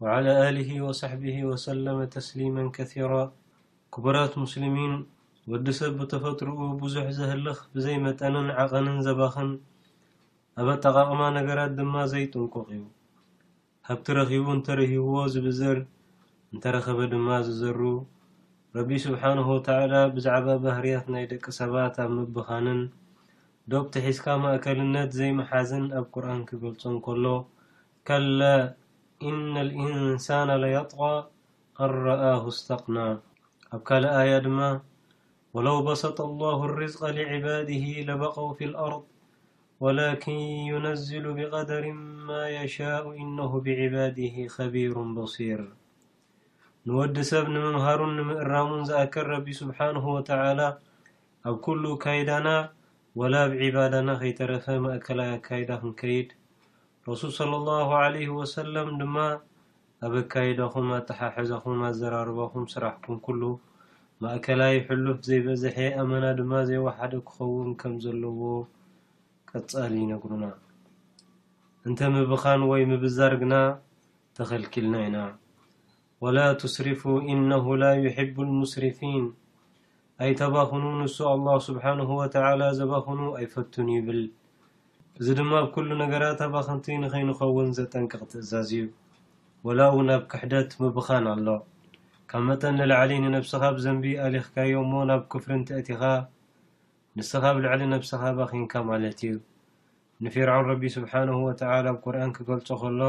وعلى 0.00 0.34
له 0.58 0.82
وصحبه 0.82 1.44
وسلم 1.44 2.04
تسليما 2.14 2.70
كثير 2.76 3.12
كبرت 3.94 4.32
مسلمن 4.42 4.92
وዲس 5.50 5.80
بتفጥرኡ 5.98 6.58
بዙح 6.82 7.06
زهلخ 7.22 7.56
بዘيمጠن 7.74 8.34
عቐن 8.60 8.86
ዘبخن 9.08 9.50
ኣበ 10.60 10.68
ጠቓቕማ 10.84 11.22
ነገራት 11.36 11.72
ድማ 11.78 11.94
ዘይጥንቆቕ 12.10 12.68
ዩ 12.74 12.78
ሃብቲ 13.86 14.06
ረኺቡ 14.18 14.44
እንተረሂብዎ 14.56 15.16
ዝብዝር 15.32 15.78
እንተ 16.52 16.62
ረኸበ 16.74 17.00
ድማ 17.14 17.28
ዝዘሩ 17.46 17.80
ረቢ 18.76 18.90
ስብሓነሁ 19.04 19.48
ወተዓላ 19.56 19.92
ብዛዕባ 20.14 20.48
ባህርያት 20.62 21.06
ናይ 21.14 21.24
ደቂ 21.32 21.44
ሰባት 21.58 21.96
ኣብ 22.04 22.10
ምብኻንን 22.18 22.80
ዶብቲ 23.72 23.94
ሒዝካ 24.06 24.26
ማእከልነት 24.44 25.10
ዘይመሓዝን 25.18 25.84
ኣብ 25.98 26.06
ቁርኣን 26.14 26.40
ኪገልጾን 26.50 26.96
ከሎ 27.08 27.24
ከላ 28.10 28.40
እነ 29.30 29.52
ልእንሳነ 29.70 30.48
ለየጥቓ 30.62 31.00
ኣንረኣሁ 31.86 32.42
ኣስተቅና 32.54 32.96
ኣብ 33.74 33.82
ካልእ 33.90 34.14
ኣያ 34.22 34.32
ድማ 34.46 34.60
ወለው 35.58 35.76
በሰጠ 35.88 36.18
ኣላሁ 36.30 36.58
ርዝቀ 36.80 37.02
ልዕባድህ 37.18 37.84
ለበቐው 38.08 38.48
ፊ 38.58 38.70
ልኣርض 38.72 39.04
ወላኪን 39.84 40.38
ዩነዝሉ 40.68 41.24
ብቀደሪ 41.38 41.86
ማ 42.26 42.36
የሻء 42.52 43.02
ኢነሁ 43.22 43.50
ብዕባድሂ 43.64 44.34
ከቢሩ 44.52 44.94
በሲር 45.16 45.60
ንወዲ 46.88 47.16
ሰብ 47.30 47.46
ንምምሃሩን 47.54 48.12
ንምእራሙን 48.18 48.84
ዝኣከር 48.88 49.26
ረቢ 49.32 49.46
ስብሓነሁ 49.58 50.04
ወተዓላ 50.16 50.60
ኣብ 51.48 51.56
ኩሉ 51.64 51.82
ካይዳና 52.04 52.48
ወላ 53.22 53.34
ኣብ 53.48 53.52
ዒባዳና 53.62 54.08
ከይተረፈ 54.22 54.66
ማእከላይ 54.84 55.28
ኣካይዳ 55.36 55.70
ክንከይድ 55.82 56.30
ረሱል 57.08 57.32
صለ 57.40 57.50
ላه 57.66 57.90
ወሰለም 58.38 58.88
ድማ 59.00 59.16
ኣብ 60.08 60.14
ኣካይዳኹም 60.22 60.88
ኣተሓሕዘኹም 61.00 61.80
ኣዘራርበኩም 61.90 62.64
ስራሕኩም 62.76 63.18
ኩሉ 63.26 63.42
ማእከላይ 64.22 64.74
ሕሉፍ 64.88 65.20
ዘይበዝሐ 65.28 65.76
ኣመና 66.04 66.24
ድማ 66.40 66.52
ዘይወሓደ 66.70 67.12
ክኸውን 67.28 67.70
ከም 67.82 67.94
ዘለዎ 68.06 68.40
ፃሊ 69.70 69.94
ይነግሩና 70.04 70.44
እንተ 71.88 72.00
ምብኻን 72.14 72.60
ወይ 72.70 72.82
ምብዛር 72.92 73.34
ግና 73.42 73.54
ተከልኪልና 74.36 74.94
ኢና 75.08 75.16
ወላ 76.24 76.38
ትስርፉ 76.60 77.02
እነሁ 77.32 77.66
ላ 77.82 77.86
ይሕቡ 78.06 78.36
ልሙስርፊን 78.48 79.24
ኣይተባክኑ 80.24 80.82
ንሱ 81.00 81.16
ኣላ 81.32 81.46
ስብሓንሁ 81.68 82.08
ወተዓላ 82.20 82.62
ዘባክኑ 82.78 83.20
ኣይፈቱን 83.38 83.88
ይብል 83.96 84.20
እዚ 85.20 85.26
ድማ 85.38 85.50
ኣብ 85.62 85.66
ኩሉ 85.74 85.88
ነገራት 86.04 86.40
ኣባክንቲ 86.48 86.86
ንከይንኸውን 87.02 87.68
ዘጠንቅቕ 87.78 88.20
ትእዛዝ 88.32 88.70
እዩ 88.80 88.86
ወላእው 89.66 90.00
ናብ 90.08 90.22
ክሕደት 90.32 90.70
ምብኻን 90.82 91.26
ኣሎ 91.34 91.46
ካብ 92.30 92.42
መጠን 92.48 92.74
ንላዓሊ 92.80 93.10
ንነብስካ 93.24 93.62
ብዘንቢ 93.76 94.04
ኣሊኽካዮም 94.26 94.80
እሞ 94.86 94.92
ናብ 95.10 95.22
ክፍሪ 95.32 95.50
ን 95.58 95.62
ተእቲኻ 95.70 96.02
ንስኻ 97.18 97.42
ብ 97.56 97.56
ልዕሊ 97.64 97.82
ኣብሰኻባ 97.96 98.38
ኮንካ 98.48 98.72
ማለት 98.88 99.18
እዩ 99.26 99.34
ንፍርعውን 100.24 100.66
ረቢ 100.70 100.82
ስብሓነه 100.96 101.36
وተى 101.46 101.78
ብቁርን 101.94 102.30
ክገልጾ 102.36 102.68
ከሎ 102.82 103.00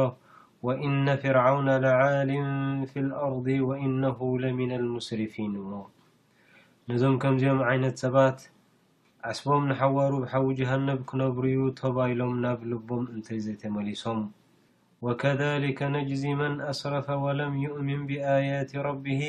ወإነ 0.65 1.07
ፍርعውና 1.21 1.69
لዓልም 1.85 2.47
في 2.91 2.97
اልኣርض 3.03 3.47
ወإነه 3.69 4.17
ለምن 4.43 4.69
الሙስርፊን 4.79 5.51
እሞ 5.61 5.71
ነዞም 6.89 7.15
ከምዚኦም 7.21 7.59
ዓይነት 7.71 7.95
ሰባት 8.03 8.37
ዓስቦም 9.31 9.63
ንሓዋሩ 9.71 10.13
ብሓዊ 10.23 10.45
جሃነብ 10.59 10.99
ክነብሩዩ 11.09 11.59
ተባይሎም 11.81 12.33
ናብ 12.43 12.59
ልቦም 12.71 13.03
እንተይ 13.13 13.39
ዘይ 13.45 13.55
ተመሊሶም 13.65 14.19
وከذلከ 15.05 15.79
ነጅዚ 15.97 16.23
መን 16.41 16.55
ኣስረፈ 16.71 17.07
وለም 17.25 17.53
يؤምን 17.65 18.01
ብኣيት 18.09 18.71
ረቢሂ 18.87 19.21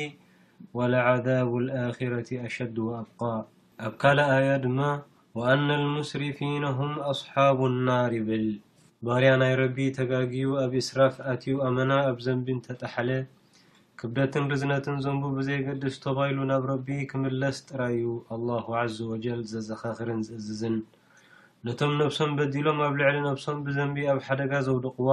ولعذب 0.77 1.49
الኣخረة 1.63 2.29
ኣሸዱ 2.45 2.75
وኣብق 2.89 3.21
ኣብ 3.87 3.93
ካል 4.01 4.19
ኣያ 4.37 4.47
ድማ 4.63 4.79
ወኣነ 5.39 5.67
ልሙስሪፊና 5.81 6.63
ሁም 6.77 6.93
ኣስሓቡ 7.11 7.59
ናር 7.87 8.11
ይብል 8.17 8.47
ባርያ 9.07 9.29
ናይ 9.41 9.53
ረቢ 9.59 9.77
ተጋጊዩ 9.97 10.47
ኣብ 10.63 10.73
እስራፍ 10.79 11.15
ኣትዩ 11.31 11.53
ኣመና 11.67 11.91
ኣብ 12.09 12.17
ዘንቢ 12.25 12.47
እንተጠሓለ 12.55 13.09
ክብደትን 13.99 14.45
ርዝነትን 14.53 14.97
ዘንቡ 15.05 15.21
ብዘይገድስ 15.37 15.95
ተባይሉ 16.05 16.37
ናብ 16.51 16.65
ረቢ 16.71 16.87
ክምለስ 17.11 17.57
ጥራይዩ 17.69 18.03
ኣላሁ 18.37 18.67
ዘ 18.97 19.07
ወጀል 19.11 19.39
ዘዘኻኽርን 19.51 20.19
ዝእዝዝን 20.29 20.75
ነቶም 21.67 21.93
ነብሶም 22.01 22.33
በዲሎም 22.41 22.81
ኣብ 22.87 22.93
ልዕሊ 23.03 23.15
ነብሶም 23.29 23.61
ብዘንቢ 23.69 23.97
ኣብ 24.15 24.19
ሓደጋ 24.27 24.51
ዘውደቕዋ 24.67 25.11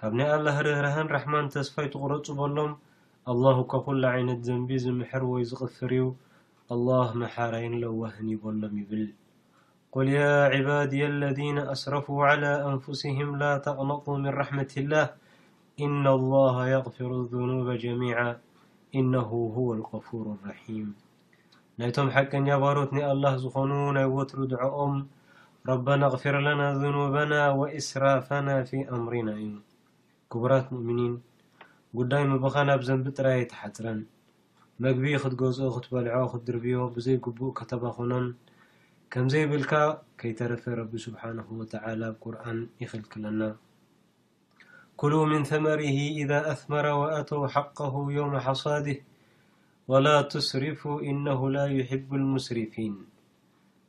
ካብ 0.00 0.12
ናይ 0.20 0.30
ኣላህ 0.38 0.58
ርህረህን 0.68 1.12
ረሕማን 1.14 1.52
ተስፋ 1.56 1.76
ይትቝረፁ 1.86 2.26
በሎም 2.40 2.74
ኣላሁ 3.34 3.56
ካኩላ 3.74 4.04
ዓይነት 4.16 4.42
ዘንቢ 4.50 4.68
ዝምሕር 4.88 5.24
ወይ 5.32 5.46
ዝቕፍር 5.52 5.92
እዩ 6.00 6.04
الله 6.76 7.06
محرين 7.24 7.72
لوهن 7.84 8.26
يبلم 8.34 8.72
يبل 8.82 9.04
قل 9.94 10.06
يا 10.20 10.34
عبادي 10.54 11.02
الذين 11.14 11.58
أسرفوا 11.74 12.20
على 12.30 12.52
أنفسهم 12.72 13.28
لا 13.42 13.52
تقنطوا 13.66 14.16
من 14.24 14.32
رحمة 14.42 14.72
الله 14.82 15.06
إن 15.84 16.04
الله 16.16 16.56
يغفر 16.76 17.10
الذنوب 17.20 17.68
جميعا 17.84 18.30
إنه 18.98 19.28
هو 19.56 19.68
الغفور 19.78 20.26
الرحيم 20.36 20.86
يتم 21.82 22.08
حقج 22.16 22.48
برت 22.64 22.90
ن 22.92 22.98
الله 23.12 23.32
زخنو 23.44 23.80
ي 24.04 24.04
وتردعم 24.16 24.94
ربنا 25.72 26.04
اغفر 26.10 26.34
لنا 26.48 26.66
ذنوبنا 26.82 27.40
واسرافنا 27.60 28.54
في 28.68 28.78
أمرنا 28.96 29.34
ي 29.48 29.50
كبرت 30.32 30.66
مؤمنين 30.74 31.14
قدي 31.96 32.22
مبخ 32.32 32.54
ب 32.80 32.82
زنبتري 32.88 33.40
تحترن 33.52 34.00
መግቢ 34.84 35.08
ክትገዝኦ 35.22 35.66
ክትበልዖ 35.74 36.18
ክትድርብዮ 36.30 36.76
ብዘይ 36.94 37.16
ግቡእ 37.24 37.52
ከተባ 37.58 37.82
ኾኖን 37.96 38.26
ከምዘይብልካ 39.12 39.72
ከይተረፈ 40.20 40.64
ረቢ 40.78 40.92
ስብሓነه 41.04 41.46
ወተዓላ 41.58 42.02
ብቁርን 42.14 42.58
ይኽልክለና 42.82 43.40
ኩሉ 45.00 45.12
ምን 45.30 45.42
ثመሪሂ 45.50 45.96
إذ 46.22 46.30
ኣثመረ 46.52 46.86
ወኣተው 47.00 47.42
ሓقሁ 47.54 47.94
የውم 48.16 48.32
ሓصድህ 48.46 48.98
ወላ 49.90 50.06
ትስርፉ 50.32 50.82
إነሁ 51.10 51.40
ላ 51.56 51.58
يሕቡ 51.78 52.08
الሙስርፊን 52.20 52.94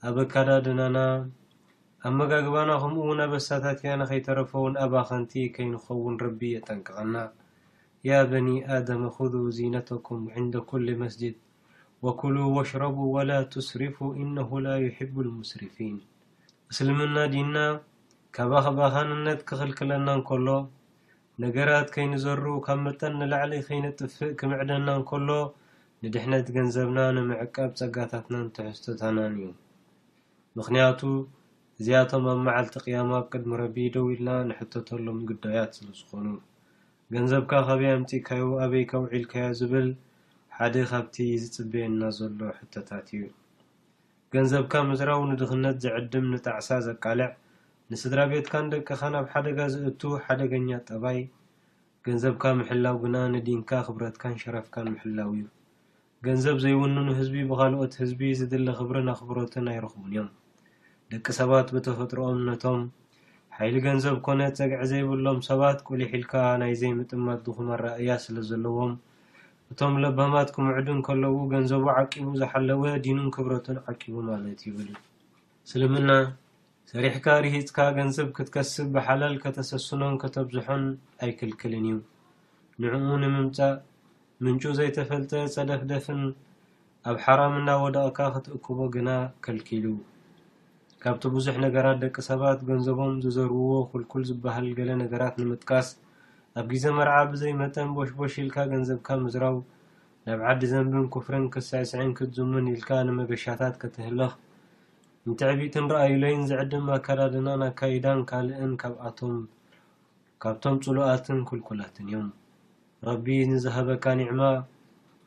ኣበካዳድናና 0.10 0.98
ኣብ 2.08 2.14
መጋግባና 2.20 2.70
ከምኡ 2.84 2.98
እውን 3.08 3.22
በስታት 3.34 3.80
ያና 3.90 4.02
ከይተረፈውን 4.12 4.76
ኣባኸንቲ 4.86 5.34
ከይንኸውን 5.56 6.18
ረቢ 6.26 6.40
የጠንቅቐና 6.56 7.16
ያ 8.08 8.14
በኒ 8.30 8.48
ኣደመ 8.76 9.04
ክዱ 9.18 9.34
ዚነተኩም 9.58 10.22
ዕንደ 10.40 10.56
ኩሉ 10.70 10.88
መስጅድ 11.04 11.36
ወኩሉ 12.06 12.36
ወሽረቡ 12.56 12.96
ወላ 13.16 13.32
ትስርፉ 13.54 13.98
እነሁ 14.24 14.50
ላ 14.66 14.74
ይሕቡ 14.86 15.14
ልሙስርፊን 15.28 15.96
እስልምና 16.72 17.16
ዲና 17.34 17.56
ካባ 18.38 18.52
ኸባኻንነት 18.66 19.40
ክኽልክለና 19.50 20.08
ንከሎ 20.20 20.48
ነገራት 21.46 21.88
ከይንዘርኡ 21.96 22.46
ካብ 22.68 22.80
መጠን 22.88 23.16
ንላዕሊ 23.22 23.54
ከይነ 23.68 23.86
ጥፍእ 24.00 24.36
ክምዕደና 24.42 24.88
ንከሎ 25.00 25.30
ንድሕነት 26.06 26.48
ገንዘብና 26.58 27.00
ንምዕቀብ 27.18 27.72
ፀጋታትናን 27.82 28.46
ትሕዝቶታናን 28.58 29.34
እዩ 29.42 29.46
ምክንያቱ 30.60 31.00
እዚኣቶም 31.80 32.26
ኣብ 32.34 32.42
መዓልቲ 32.50 32.76
ቅያማ 32.86 33.10
ኣብ 33.22 33.26
ቅድሚ 33.32 33.52
ረቢ 33.64 33.78
ደው 33.96 34.08
ኢልና 34.16 34.32
ንሕተተሎም 34.50 35.22
ግዳያት 35.30 35.72
ስለዝኾኑ 35.80 36.28
ገንዘብካ 37.14 37.52
ካበይ 37.66 37.90
ኣምፂካዩ 37.96 38.44
ኣበይካውዒልካዮ 38.66 39.48
ዝብል 39.58 39.88
ሓደ 40.58 40.76
ካብቲ 40.90 41.16
ዝፅበየና 41.42 42.02
ዘሎ 42.18 42.40
ሕተታት 42.60 43.08
እዩ 43.16 43.22
ገንዘብካ 44.34 44.74
ምዝራዊ 44.90 45.20
ንድኽነት 45.32 45.76
ዘዕድም 45.84 46.26
ንጣዕሳ 46.36 46.70
ዘቃልዕ 46.88 47.30
ንስድራ 47.94 48.20
ቤትካን 48.32 48.72
ደቅካን 48.74 49.18
ኣብ 49.20 49.28
ሓደጋ 49.34 49.58
ዝእቱ 49.74 50.02
ሓደገኛ 50.26 50.70
ጠባይ 50.90 51.20
ገንዘብካ 52.08 52.44
ምሕላው 52.62 52.96
ግና 53.04 53.16
ንዲንካ 53.36 53.70
ክብረትካን 53.90 54.36
ሸረፍካን 54.44 54.88
ምሕላው 54.96 55.30
እዩ 55.38 55.46
ገንዘብ 56.28 56.58
ዘይወንኑ 56.66 57.08
ህዝቢ 57.22 57.38
ብካልኦት 57.52 57.94
ህዝቢ 58.02 58.22
ዝድሊ 58.42 58.68
ክብሪን 58.82 59.12
ኣኽብሮትን 59.16 59.68
ኣይረኽቡን 59.76 60.10
እዮም 60.16 60.32
ደቂ 61.14 61.26
ሰባት 61.42 61.68
ብተፈጥሮኦም 61.78 62.42
ነቶም 62.50 62.82
ሓይሊ 63.58 63.76
ገንዘብ 63.86 64.16
ኮነ 64.26 64.40
ፀግዒ 64.58 64.78
ዘይብሎም 64.92 65.40
ሰባት 65.48 65.80
ቁልሒልካ 65.88 66.34
ናይዘይምጥመት 66.62 67.40
ዝኹመ 67.46 67.68
ኣረእያ 67.76 68.12
ስለዘለዎም 68.24 68.94
እቶም 69.72 69.94
ለበማት 70.04 70.50
ክምዕድን 70.56 71.00
ከለው 71.08 71.34
ገንዘቡ 71.52 71.86
ዓቂቡ 72.00 72.26
ዝሓለወ 72.42 72.82
ዲኑን 73.06 73.28
ክብረቱን 73.36 73.78
ዓቂቡ 73.92 74.14
ማለት 74.30 74.62
ይብል 74.68 74.88
ስልምና 75.72 76.10
ሰሪሕካ 76.94 77.26
ርሂፅካ 77.46 77.78
ገንዘብ 77.98 78.30
ክትከስብ 78.38 78.88
ብሓላል 78.96 79.36
ከተሰስኖም 79.44 80.16
ከተብዝሖን 80.24 80.84
ኣይክልክልን 81.28 81.86
እዩ 81.92 82.00
ንዕኡ 82.86 83.16
ንምምፃእ 83.26 83.76
ምንጩ 84.46 84.64
ዘይተፈልጠ 84.80 85.32
ፀደፍደፍን 85.58 86.22
ኣብ 87.12 87.18
ሓራምእና 87.26 87.70
ወደቕካ 87.86 88.20
ክትእክቦ 88.38 88.80
ግና 88.98 89.10
ከልኪሉ 89.48 89.86
ካብቲ 91.04 91.24
ብዙሕ 91.36 91.56
ነገራት 91.64 91.98
ደቂ 92.04 92.16
ሰባት 92.28 92.60
ገንዘቦም 92.68 93.14
ዝዘርዎ 93.24 93.70
ኩልኩል 93.94 94.22
ዝበሃል 94.30 94.68
ገለ 94.78 94.90
ነገራት 95.02 95.34
ንምጥቃስ 95.40 95.88
ኣብ 96.60 96.66
ግዜ 96.72 96.86
መርዓ 96.98 97.16
ብዘይመጠን 97.32 97.90
ቦሽቦሽ 97.96 98.34
ኢልካ 98.44 98.56
ገንዘብካ 98.74 99.08
ምዝራው 99.24 99.56
ናብ 100.28 100.42
ዓዲ 100.50 100.62
ዘንብን 100.72 101.06
ኩፍርን 101.16 101.46
ክሳዕስዕን 101.54 102.12
ክትዝሙን 102.18 102.68
ኢልካ 102.74 102.90
ንመገሻታት 103.08 103.74
ከትህልኽ 103.82 104.32
ንቲዕቢትንረኣዩለይን 105.30 106.46
ዝዕድም 106.52 106.86
ኣከዳድና 106.98 107.48
ናካይዳን 107.64 108.22
ካልእን 108.30 108.72
ካብቶም 110.46 110.78
ፅሉኣትን 110.86 111.42
ኩልኩላትን 111.50 112.08
እዮም 112.12 112.30
ረቢ 113.10 113.26
ንዝሃበካ 113.52 114.06
ኒዕማ 114.22 114.42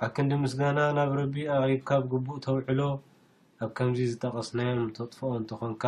ኣክንዲ 0.06 0.32
ምስጋና 0.44 0.78
ናብ 1.00 1.12
ረቢ 1.20 1.34
ኣሪብካ 1.58 1.88
ብግቡእ 2.06 2.40
ተውዕሎ 2.46 2.80
ኣብ 3.64 3.70
ከምዚ 3.76 3.98
ዝጠቀስናዮም 4.12 4.88
ተጥፎኦ 4.96 5.28
እንትኾንካ 5.40 5.84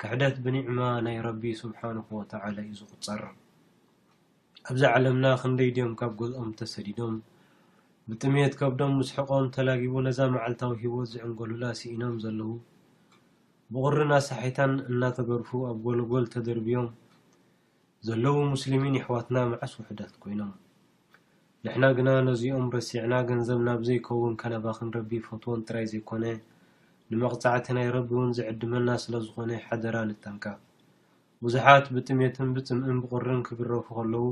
ካሕደት 0.00 0.36
ብኒዕማ 0.44 0.78
ናይ 1.06 1.16
ረቢ 1.26 1.42
ስብሓንሁ 1.60 2.06
ወተዓላ 2.18 2.56
እዩ 2.64 2.70
ዝቁፀር 2.80 3.22
ኣብዚ 4.68 4.82
ዓለምና 4.94 5.24
ክንደይ 5.40 5.70
ድዮም 5.76 5.94
ካብ 6.00 6.12
ጎልኦም 6.20 6.50
ተሰዲዶም 6.60 7.14
ብጥሜት 8.10 8.54
ከብዶም 8.60 8.92
ምስሕቆም 9.00 9.46
ተላጊቡ 9.56 9.94
ነዛ 10.06 10.18
መዓልታዊ 10.36 10.74
ሂወት 10.84 11.08
ዝዕንገሉላ 11.14 11.64
ሲኢኖም 11.80 12.14
ዘለዉ 12.24 12.50
ብቁሪና 13.74 14.12
ሳሓይታን 14.28 14.74
እናተገርፉ 14.92 15.50
ኣብ 15.70 15.78
ጎልጎል 15.86 16.26
ተደርብዮም 16.34 16.88
ዘለዉ 18.08 18.36
ሙስሊምን 18.54 18.96
ይሕዋትና 19.00 19.36
መዓስ 19.52 19.72
ውሕዳት 19.80 20.12
ኮይኖም 20.24 20.52
ንሕና 21.66 21.84
ግና 21.98 22.08
ነዚኦም 22.28 22.66
ረሲዕና 22.76 23.12
ገንዘብና 23.30 23.68
ብዘይከውን 23.80 24.36
ከነባክን 24.42 24.90
ረቢ 24.98 25.10
ፎትዎን 25.26 25.64
ጥራይ 25.68 25.86
ዘይኮነ 25.94 26.24
ንመቅፃዕቲ 27.12 27.66
ናይ 27.76 27.88
ረቢ 27.96 28.08
እውን 28.14 28.30
ዝዕድመና 28.36 28.88
ስለዝኾነ 29.02 29.50
ሓደራ 29.66 29.96
ንጠምካ 30.08 30.44
ብዙሓት 31.44 31.86
ብጥሜትን 31.94 32.48
ብፅምእን 32.54 32.98
ብቁርን 33.02 33.40
ክግረፉ 33.48 33.86
ከለው 33.98 34.26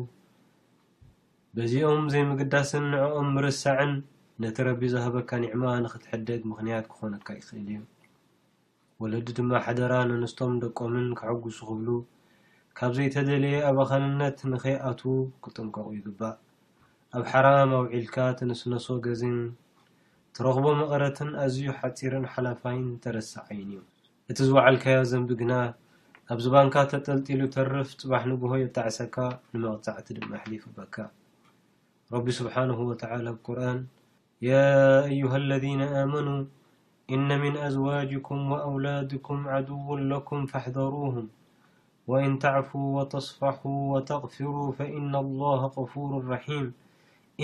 በዚኦም 1.57 2.05
ዘይምግዳስን 2.13 2.85
ንዕኦም 2.93 3.29
ምርሳዕን 3.37 3.93
ነቲ 4.45 4.57
ረቢ 4.69 4.83
ዝሃበካ 4.97 5.31
ኒዕማ 5.45 5.65
ንክትሕደግ 5.87 6.41
ምክንያት 6.53 6.87
ክኾነካ 6.93 7.29
ይክእል 7.39 7.59
እዩ 7.69 7.81
ወለዲ 9.03 9.27
ድማ 9.39 9.53
ሓደራ 9.67 9.93
ነንስቶም 10.11 10.53
ደቆምን 10.65 11.07
ክዓጉሱ 11.21 11.59
ክብሉ 11.69 11.89
ካብ 12.79 12.93
ዘይተደልየ 12.97 13.65
ኣብ 13.71 13.79
ኣካልነት 13.85 14.39
ንከይኣት 14.53 15.03
ክጥምቀቁ 15.45 15.87
ይግባእ 15.99 16.37
ኣብ 17.19 17.25
ሓራም 17.33 17.73
ኣውዒልካ 17.81 18.17
ትንስነሶ 18.39 18.87
ገዜን 19.07 19.37
ትረኽቦ 20.37 20.67
መቐረትን 20.79 21.29
ኣዝዩ 21.43 21.65
ሓፂርን 21.81 22.25
ሓላፋይን 22.35 22.87
ተረስዓየን 23.03 23.67
እዩ 23.69 23.77
እቲ 24.31 24.39
ዝውዕልካዮ 24.49 24.97
ዘንቢ 25.11 25.29
ግና 25.43 25.53
ኣብዝባንካ 26.35 26.75
ተጠልጢሉ 26.93 27.43
ተርፍ 27.57 27.91
ጽባሕ 28.01 28.23
ንጎሆይ 28.31 28.65
ተዕሰካ 28.79 29.17
ንመቕጻዕቲ 29.53 30.09
ድማ 30.19 30.33
ሕሊፉ 30.43 30.65
በካ 30.79 30.97
ረቢ 32.15 32.27
ስብሓነه 32.39 32.79
وተ 32.91 33.03
ብቁርን 33.37 33.79
ያ 34.49 34.53
ኣዩه 35.11 35.33
ለذነ 35.51 35.81
ኣመኑ 36.03 36.29
እነ 37.15 37.29
ምን 37.45 37.55
ኣዝዋጅኩም 37.69 38.43
ወኣውላድኩም 38.53 39.41
ዓድው 39.53 39.87
ለኩም 40.11 40.43
ፈሕضሩه 40.53 41.17
ወእን 42.11 42.35
ተዕፉ 42.43 42.71
ወተصፋሑ 42.99 43.63
ወተغፍሩ 43.95 44.53
ፈእነ 44.79 45.13
لله 45.29 45.61
غፍር 45.79 46.11
ረሒም 46.33 46.67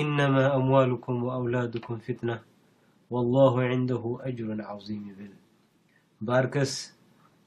ኢነማ 0.03 0.37
ኣምዋልኩም 0.59 1.19
ኣውላድኩም 1.39 1.99
ፍትናة 2.07 2.41
ኣላሁ 3.19 3.55
ንደሁ 3.81 4.03
ኣጅሩ 4.27 4.49
ዓዚም 4.75 4.99
ይብል 5.11 5.31
በኣርከስ 6.27 6.73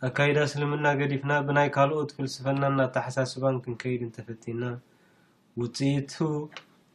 ኣካይዳ 0.07 0.37
ስልምና 0.53 0.87
ገዲፍና 0.99 1.33
ብናይ 1.47 1.69
ካልኦት 1.75 2.09
ፍልስፈናን 2.15 2.73
ናተሓሳስባን 2.79 3.57
ክንከይድ 3.63 4.01
እንተፈቲና 4.07 4.63
ውፅኢቱ 5.61 6.13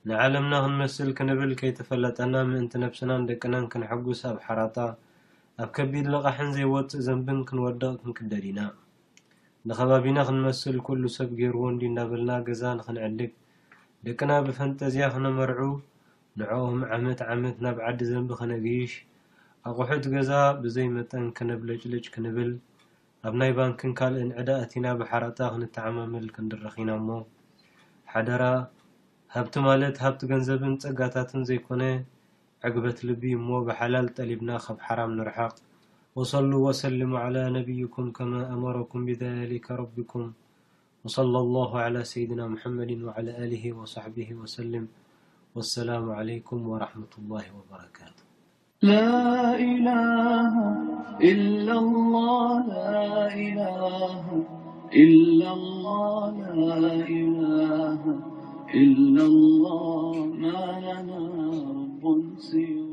ንዓለምና 0.09 0.55
ክንመስል 0.65 1.11
ክንብል 1.19 1.53
ከይተፈለጠና 1.61 2.35
ምእንቲ 2.51 2.75
ነብስናን 2.85 3.27
ደቅናን 3.31 3.65
ክንሕጉስ 3.73 4.21
ኣብ 4.31 4.37
ሓራጣ 4.47 4.77
ኣብ 5.63 5.69
ከቢድ 5.77 6.07
ለቃሕን 6.15 6.51
ዘይወፅእ 6.57 7.03
ዘንብን 7.09 7.41
ክንወደቅ 7.51 7.95
ክንቅደድ 8.03 8.45
ኢና 8.53 8.61
ንከባቢና 9.69 10.19
ክንመስል 10.29 10.79
ኩሉ 10.89 11.03
ሰብ 11.19 11.31
ገይርዎ 11.41 11.65
ዲ 11.81 11.85
እናበልና 11.93 12.31
ገዛ 12.49 12.63
ንክንዕድግ 12.81 13.33
ደቅና 14.09 14.31
ብፈንጠዝያ 14.49 15.07
ክነመርዑ 15.17 15.63
ንዕኦም 16.41 16.81
ዓመት 16.95 17.21
ዓመት 17.33 17.57
ናብ 17.65 17.77
ዓዲ 17.87 18.01
ዘንቢ 18.09 18.29
ክነግይሽ 18.41 18.93
ኣቑሑት 19.69 20.05
ገዛ 20.15 20.31
ብዘይመጠን 20.63 21.25
ከነብለጭለጭ 21.37 22.05
ክንብል 22.15 22.51
ኣብ 23.29 23.35
ናይ 23.41 23.53
ባንኪን 23.57 23.93
ካልእን 23.99 24.31
ዕዳ 24.41 24.51
እቲና 24.65 24.85
ብሓረጣ 25.01 25.39
ክንተዓማምል 25.55 26.27
ክንድረኺና 26.37 26.91
እሞ 27.01 27.09
ሓደራ 28.13 28.43
ሃብቲ 29.37 29.55
ማለት 29.69 29.97
ሃብቲ 30.05 30.21
ገንዘብን 30.33 30.75
ፀጋታትን 30.85 31.43
ዘይኮነ 31.49 31.83
ዕግበት 32.69 33.01
ልቢ 33.09 33.25
እሞ 33.39 33.49
ብሓላል 33.71 34.07
ጠሊብና 34.19 34.51
ካብ 34.67 34.79
ሓራም 34.87 35.11
ንርሓቅ 35.19 35.55
ወሰሉ 36.21 36.51
ወሰሊሙ 36.67 37.11
ዓላ 37.25 37.37
ነቢይኩም 37.59 38.07
ከመ 38.19 38.33
ኣመረኩም 38.55 39.03
ብዘ 39.11 39.21
ላይከ 39.51 39.69
ረቢኩም 39.83 40.27
ወصለ 41.07 41.35
ኣላሁ 41.45 41.73
ላ 41.97 41.99
ሰይድና 42.13 42.41
ሙሓመድ 42.55 42.91
ዓላ 43.17 43.27
ሊ 43.51 43.55
ወصሕቢህ 43.81 44.31
ወሰልም 44.45 44.87
والسلام 45.55 46.11
عليكم 46.11 46.69
ورحمة 46.69 47.11
الله 47.19 47.43
وبركاتلللا 47.59 49.57
الله 51.19 52.63
لال 52.69 53.61
إلاالله 58.75 60.07
مالنا 60.43 61.17
رب 62.05 62.88